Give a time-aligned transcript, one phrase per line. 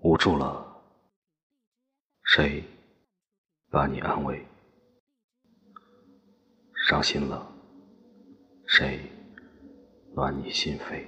[0.00, 0.64] 无助了，
[2.22, 2.62] 谁
[3.68, 4.46] 把你安慰？
[6.88, 7.52] 伤心了，
[8.64, 9.00] 谁
[10.14, 11.04] 暖你心扉？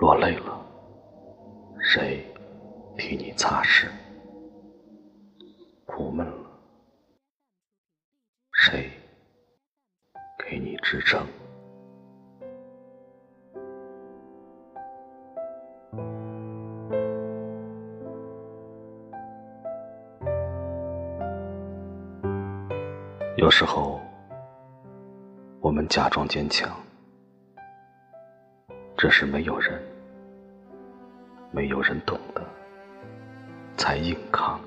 [0.00, 0.66] 落泪了，
[1.80, 2.26] 谁
[2.98, 3.88] 替你擦拭？
[5.84, 6.50] 苦闷了，
[8.50, 8.90] 谁
[10.36, 11.24] 给你支撑？
[23.36, 24.00] 有时候，
[25.60, 26.74] 我们假装坚强，
[28.96, 29.78] 只是没有人，
[31.50, 32.42] 没有人懂得，
[33.76, 34.58] 才硬扛。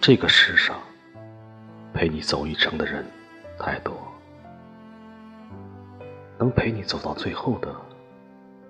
[0.00, 0.76] 这个世上，
[1.94, 3.06] 陪你走一程的人。
[3.64, 3.96] 太多，
[6.36, 7.72] 能陪你走到最后的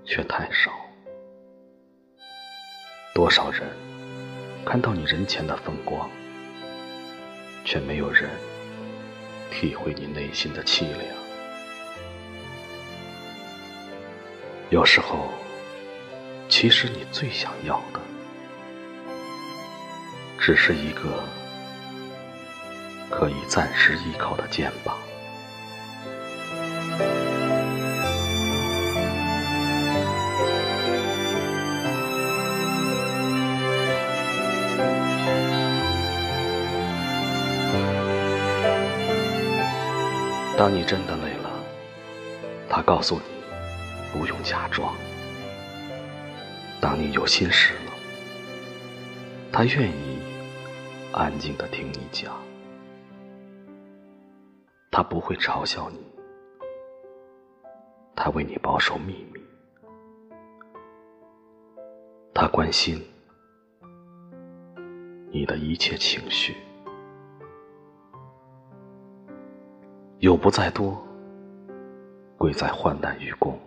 [0.05, 0.71] 却太少。
[3.15, 3.63] 多少人
[4.67, 6.11] 看到你人前的风光，
[7.65, 8.29] 却没有人
[9.51, 11.01] 体会你内心的凄凉。
[14.69, 15.31] 有时候，
[16.51, 18.01] 其实你最想要的，
[20.39, 21.25] 只是一个。
[23.13, 24.97] 可以暂时依靠的肩膀。
[40.57, 41.51] 当你真的累了，
[42.69, 43.23] 他告诉你
[44.13, 44.95] 不用假装；
[46.81, 47.93] 当你有心事了，
[49.53, 50.19] 他愿意
[51.13, 52.33] 安静的听你讲。
[54.95, 55.99] 他不会嘲笑你，
[58.15, 59.41] 他为你保守秘密，
[62.35, 63.03] 他关心
[65.31, 66.55] 你的一切情绪。
[70.19, 71.03] 友不在多，
[72.37, 73.59] 贵在患难与共；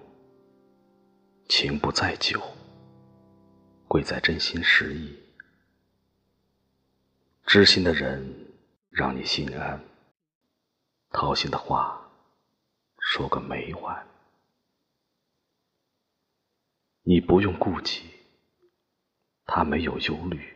[1.49, 2.39] 情不在久，
[3.87, 5.17] 贵在真心实意。
[7.47, 8.23] 知心的人，
[8.91, 9.79] 让你心安。
[11.15, 12.11] 掏心的话
[12.99, 14.05] 说个没完，
[17.03, 18.03] 你不用顾忌，
[19.45, 20.53] 他没有忧虑。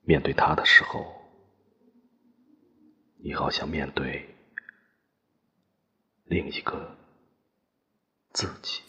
[0.00, 1.20] 面对他的时候，
[3.22, 4.34] 你好像面对
[6.24, 6.96] 另一个
[8.32, 8.80] 自己。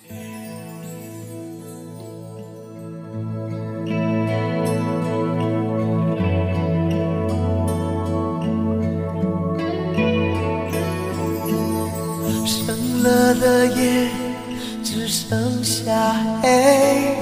[13.03, 14.09] 了的夜
[14.83, 17.15] 只剩下黑，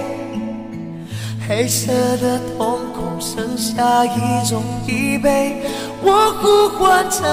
[1.48, 5.54] 黑色的瞳孔剩下一种疲惫，
[6.02, 7.24] 我呼唤着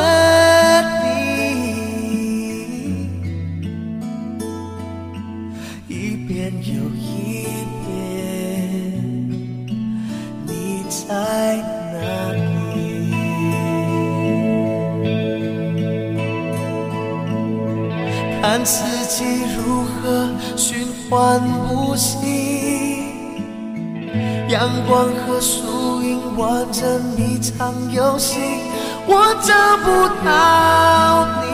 [1.01, 1.05] 你，
[5.89, 7.47] 一遍又一
[7.87, 7.93] 遍，
[10.47, 11.03] 你在
[11.93, 12.64] 哪。
[18.57, 19.25] 看四季
[19.67, 23.03] 如何循环不息，
[24.49, 28.39] 阳光和树影玩着一场游戏，
[29.09, 31.49] 我找不到你，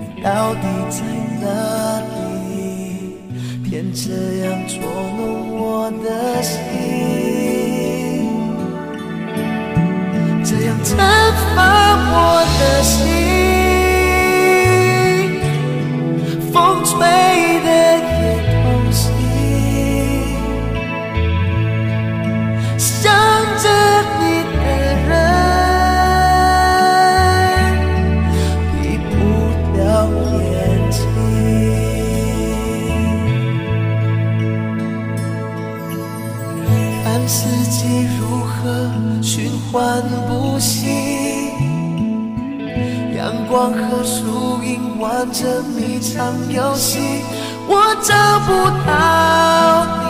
[0.00, 1.04] 你到底在
[1.40, 1.46] 哪
[2.18, 2.58] 里？
[3.62, 4.10] 偏这
[4.44, 4.82] 样捉
[5.16, 6.58] 弄我的心。
[10.42, 10.74] 这样
[39.22, 40.86] 循环不息，
[43.16, 47.22] 阳光和树影玩着迷藏游戏，
[47.68, 48.50] 我找不
[48.86, 48.90] 到
[50.04, 50.09] 你，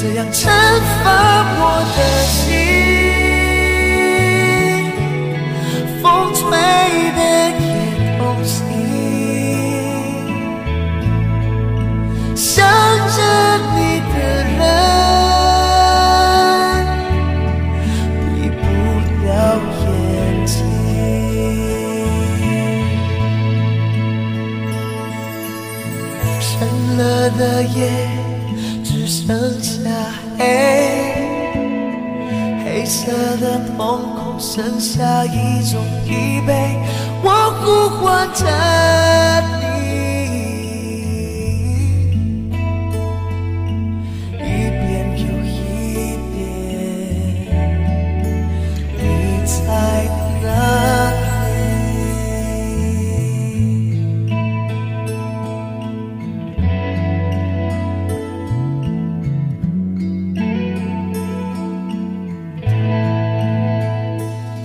[0.00, 0.46] 这样惩
[1.02, 1.04] 罚
[1.58, 1.60] 我
[1.96, 2.38] 的心。
[6.00, 6.38] 风吹
[7.16, 7.20] 的
[7.58, 7.66] 也
[8.16, 8.56] 痛心，
[12.36, 12.46] 想
[13.08, 13.18] 着
[13.74, 13.76] 你
[14.14, 14.14] 的
[14.54, 14.60] 人
[18.22, 18.62] 闭不
[19.26, 19.26] 了
[19.82, 19.92] 眼
[20.46, 20.56] 睛。
[26.40, 26.46] 深
[26.96, 27.00] 了
[27.30, 27.76] 的夜
[29.08, 29.26] 剩
[29.62, 29.88] 下
[30.38, 30.44] 黑，
[32.62, 36.76] 黑色的瞳孔剩下一种疲惫，
[37.22, 38.44] 我呼唤着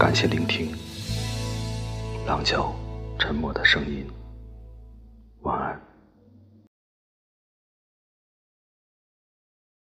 [0.03, 0.67] 感谢聆听，
[2.27, 2.75] 廊桥
[3.17, 4.05] 沉默的声音。